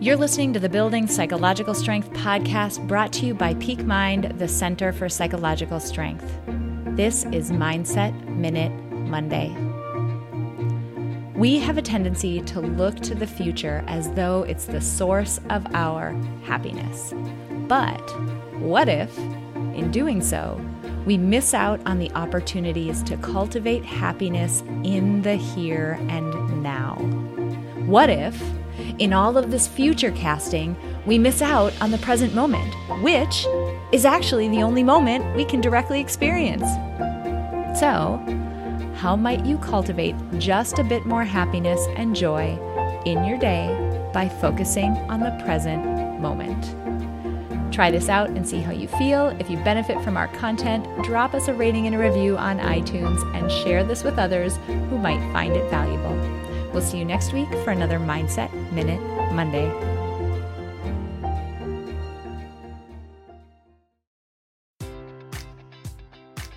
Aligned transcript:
You're 0.00 0.16
listening 0.16 0.52
to 0.52 0.60
the 0.60 0.68
Building 0.68 1.08
Psychological 1.08 1.74
Strength 1.74 2.12
podcast 2.12 2.86
brought 2.86 3.12
to 3.14 3.26
you 3.26 3.34
by 3.34 3.54
Peak 3.54 3.84
Mind, 3.84 4.32
the 4.38 4.46
Center 4.46 4.92
for 4.92 5.08
Psychological 5.08 5.80
Strength. 5.80 6.24
This 6.96 7.24
is 7.32 7.50
Mindset 7.50 8.28
Minute 8.28 8.70
Monday. 8.92 9.48
We 11.34 11.58
have 11.58 11.78
a 11.78 11.82
tendency 11.82 12.40
to 12.42 12.60
look 12.60 13.00
to 13.00 13.16
the 13.16 13.26
future 13.26 13.82
as 13.88 14.08
though 14.12 14.44
it's 14.44 14.66
the 14.66 14.80
source 14.80 15.40
of 15.50 15.66
our 15.74 16.12
happiness. 16.44 17.12
But 17.66 18.00
what 18.60 18.88
if, 18.88 19.18
in 19.18 19.90
doing 19.90 20.22
so, 20.22 20.64
we 21.06 21.18
miss 21.18 21.54
out 21.54 21.84
on 21.86 21.98
the 21.98 22.12
opportunities 22.12 23.02
to 23.02 23.16
cultivate 23.16 23.84
happiness 23.84 24.62
in 24.84 25.22
the 25.22 25.34
here 25.34 25.98
and 26.08 26.62
now? 26.62 26.94
What 27.84 28.10
if, 28.10 28.40
in 28.98 29.12
all 29.12 29.36
of 29.36 29.50
this 29.50 29.68
future 29.68 30.10
casting, 30.12 30.76
we 31.06 31.18
miss 31.18 31.42
out 31.42 31.72
on 31.80 31.90
the 31.90 31.98
present 31.98 32.34
moment, 32.34 32.74
which 33.02 33.46
is 33.92 34.04
actually 34.04 34.48
the 34.48 34.62
only 34.62 34.82
moment 34.82 35.36
we 35.36 35.44
can 35.44 35.60
directly 35.60 36.00
experience. 36.00 36.68
So, 37.78 38.22
how 38.96 39.14
might 39.14 39.46
you 39.46 39.58
cultivate 39.58 40.16
just 40.38 40.78
a 40.78 40.84
bit 40.84 41.06
more 41.06 41.24
happiness 41.24 41.86
and 41.96 42.16
joy 42.16 42.58
in 43.04 43.24
your 43.24 43.38
day 43.38 43.68
by 44.12 44.28
focusing 44.28 44.90
on 45.08 45.20
the 45.20 45.40
present 45.44 45.84
moment? 46.20 46.74
Try 47.72 47.92
this 47.92 48.08
out 48.08 48.30
and 48.30 48.48
see 48.48 48.58
how 48.58 48.72
you 48.72 48.88
feel. 48.88 49.28
If 49.38 49.48
you 49.48 49.56
benefit 49.58 50.02
from 50.02 50.16
our 50.16 50.26
content, 50.28 50.84
drop 51.04 51.32
us 51.34 51.46
a 51.46 51.54
rating 51.54 51.86
and 51.86 51.94
a 51.94 51.98
review 51.98 52.36
on 52.36 52.58
iTunes 52.58 53.22
and 53.36 53.48
share 53.50 53.84
this 53.84 54.02
with 54.02 54.18
others 54.18 54.56
who 54.66 54.98
might 54.98 55.20
find 55.32 55.54
it 55.54 55.70
valuable. 55.70 56.37
We'll 56.72 56.82
see 56.82 56.98
you 56.98 57.04
next 57.04 57.32
week 57.32 57.48
for 57.64 57.70
another 57.70 57.98
Mindset 57.98 58.52
Minute 58.72 59.00
Monday. 59.32 59.68